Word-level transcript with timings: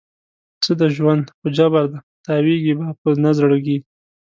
څه 0.63 0.71
دی 0.79 0.87
ژوند؟ 0.95 1.23
خو 1.37 1.45
جبر 1.57 1.83
دی، 1.91 1.99
تاویږې 2.25 2.73
به 2.77 2.87
په 3.01 3.09
نه 3.23 3.31
زړګي 3.37 3.77